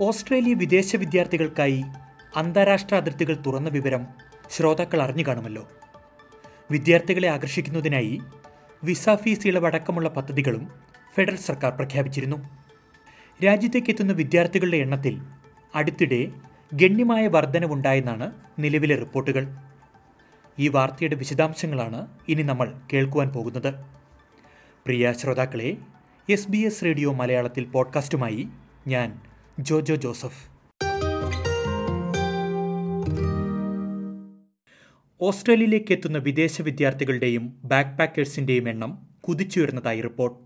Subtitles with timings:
[0.00, 1.84] Australia വിദേശ വിദ്യാർത്ഥികൾക്കായി
[2.36, 4.06] അന്താരാഷ്ട്ര അതിർത്തികൾ തുറന്ന വിവരം
[4.50, 5.68] ശ്രോതാക്കൾ അറിഞ്ഞു കാണുമല്ലോ.
[6.70, 8.20] വിദ്യാർത്ഥികളെ ആകർഷിക്കുന്നതിനായി
[8.84, 10.68] വിസ ഫീസ് ഇളവടക്കമുള്ള പദ്ധതികളും
[11.14, 12.36] ഫെഡറൽ സർക്കാർ പ്രഖ്യാപിച്ചിരുന്നു.
[13.44, 15.22] രാജ്യത്തേക്ക് എത്തുന്ന വിദ്യാർത്ഥികളുടെ എണ്ണത്തിൽ
[15.74, 16.32] അടുത്തിടെ
[16.74, 19.56] ഗണ്യമായ വർധനവുണ്ടായെന്നാണ് നിലവിലെ റിപ്പോർട്ടുകൾ.
[20.58, 23.74] ഈ വാർത്തയുടെ വിശദാംശങ്ങളാണ് ഇനി നമ്മൾ കേൾക്കുവാൻ പോകുന്നത്.
[24.86, 25.76] പ്രിയ ശ്രോതാക്കളെ
[26.30, 28.48] എസ് ബി എസ് റേഡിയോ മലയാളത്തിൽ പോഡ്കാസ്റ്റുമായി
[28.86, 29.20] ഞാൻ
[29.58, 30.50] ജോജോ ജോസഫ്.
[35.20, 40.38] ഓസ്ട്രേലിയയിലേക്ക് എത്തുന്ന വിദേശ വിദ്യാർത്ഥികളുടെയും ബാക്ക് പാക്കേഴ്സിന്റെയും എണ്ണം കുതിച്ചുയർന്നതായി റിപ്പോർട്ട്.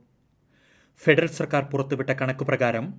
[1.02, 2.94] ഫെഡറൽ സർക്കാർ പുറത്തുവിട്ട കണക്ക് പ്രകാരം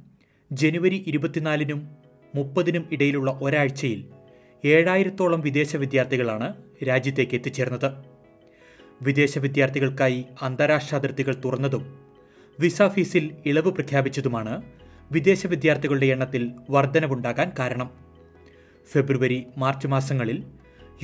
[0.52, 1.90] ജനുവരി ഇരുപത്തിനാലിനും
[2.36, 4.06] മുപ്പതിനും ഇടയിലുള്ള ഒരാഴ്ചയിൽ
[4.66, 6.54] ഏഴായിരത്തോളം വിദേശ വിദ്യാർത്ഥികളാണ്
[6.88, 7.92] രാജ്യത്തേക്ക് എത്തിച്ചേർന്നത്.
[9.02, 12.11] വിദേശ വിദ്യാർത്ഥികൾക്കായി അന്താരാഷ്ട്ര അതിർത്തികൾ തുറന്നതും
[12.60, 14.62] വിസ ഫീസിൽ ഇളവ് പ്രഖ്യാപിച്ചതുമാണ്
[15.12, 17.90] വിദേശ വിദ്യാർത്ഥികളുടെ എണ്ണത്തിൽ വർധനവുണ്ടാകാൻ കാരണം.
[18.92, 20.44] ഫെബ്രുവരി മാർച്ച് മാസങ്ങളിൽ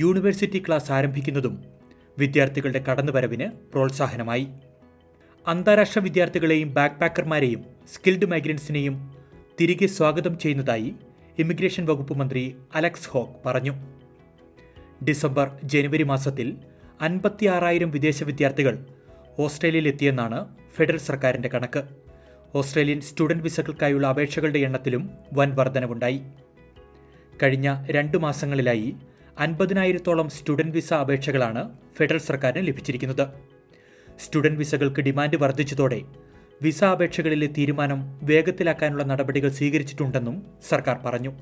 [0.00, 1.64] യൂണിവേഴ്സിറ്റി ക്ലാസ് ആരംഭിക്കുന്നതും
[2.18, 4.46] വിദ്യാർത്ഥികളുടെ കടന്നുവരവിന് പ്രോത്സാഹനമായി.
[5.46, 8.94] അന്താരാഷ്ട്ര വിദ്യാർത്ഥികളെയും ബാക്ക് പാക്കർമാരെയും സ്കിൽഡ് മൈഗ്രൻസിനെയും
[9.60, 10.94] തിരികെ സ്വാഗതം ചെയ്യുന്നതായി
[11.38, 13.74] ഇമിഗ്രേഷൻ വകുപ്പ് മന്ത്രി അലക്സ് ഹോക്ക് പറഞ്ഞു.
[15.04, 16.56] ഡിസംബർ ജനുവരി മാസത്തിൽ
[17.00, 18.86] അൻപത്തിയാറായിരം വിദേശ വിദ്യാർത്ഥികൾ
[19.38, 20.38] ഓസ്ട്രേലിയയിൽ എത്തിയെന്നാണ്
[20.78, 21.82] ഫെഡറൽ സർക്കാരിന്റെ കണക്ക്.
[22.54, 26.20] ഓസ്ട്രേലിയൻ സ്റ്റുഡന്റ് വിസകൾക്കായുള്ള അപേക്ഷകളുടെ എണ്ണത്തിലും വൻ വർധനവുണ്ടായി.
[27.42, 28.94] കഴിഞ്ഞ രണ്ടു മാസങ്ങളിലായി
[29.38, 33.28] അൻപതിനായിരത്തോളം സ്റ്റുഡന്റ് വിസ അപേക്ഷകളാണ് ഫെഡറൽ സർക്കാരിന് ലഭിച്ചിരിക്കുന്നത്.
[34.18, 36.02] സ്റ്റുഡന്റ് വിസകൾക്ക് ഡിമാൻഡ് വർദ്ധിച്ചതോടെ
[36.62, 41.32] വിസ അപേക്ഷകളിലെ തീരുമാനം വേഗത്തിലാക്കാനുള്ള നടപടികൾ സ്വീകരിച്ചിട്ടുണ്ടെന്നും സർക്കാർ പറഞ്ഞു.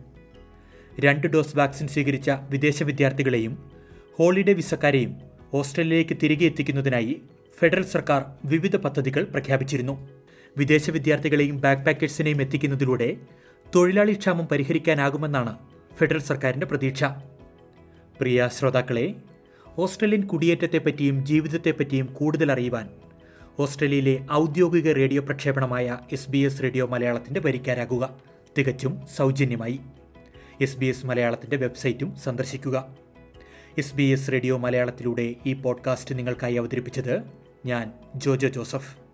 [1.00, 3.70] രണ്ട് ഡോസ് വാക്സിൻ സ്വീകരിച്ച വിദേശ വിദ്യാർത്ഥികളെയും
[4.14, 5.16] ഹോളിഡേ വിസക്കാരെയും
[5.54, 7.22] ഓസ്ട്രേലിയയിലേക്ക് തിരികെ എത്തിക്കുന്നതിനായി
[7.58, 10.08] ഫെഡറൽ സർക്കാർ വിവിധ പദ്ധതികൾ പ്രഖ്യാപിച്ചിരുന്നു.
[10.56, 13.16] വിദേശ വിദ്യാർത്ഥികളെയും ബാക്ക് പാക്കേഴ്സിനെയും എത്തിക്കുന്നതിലൂടെ
[13.74, 15.58] തൊഴിലാളി ക്ഷാമം പരിഹരിക്കാനാകുമെന്നാണ്
[15.98, 17.04] ഫെഡറൽ സർക്കാരിന്റെ പ്രതീക്ഷ.
[18.20, 19.14] പ്രിയ ശ്രോതാക്കളെ
[19.78, 22.88] ഓസ്ട്രേലിയൻ കുടിയേറ്റത്തെപ്പറ്റിയും ജീവിതത്തെപ്പറ്റിയും കൂടുതൽ അറിയുവാൻ
[23.58, 28.16] ഓസ്ട്രേലിയയിലെ ഔദ്യോഗിക റേഡിയോ പ്രക്ഷേപണമായ എസ് ബി എസ് റേഡിയോ മലയാളത്തിന്റെ വരിക്കാരാകുക.
[28.58, 29.80] തികച്ചും സൗജന്യമായി.
[30.60, 32.96] എസ് ബി എസ് മലയാളത്തിന്റെ വെബ്സൈറ്റും സന്ദർശിക്കുക.
[33.78, 39.05] എസ് ബി എസ് റേഡിയോ മലയാളത്തിലൂടെ ഈ പോഡ്കാസ്റ്റ് നിങ്ങൾക്കായി അവതരിപ്പിച്ചത് ഞാൻ ജോജോ ജോസഫ്.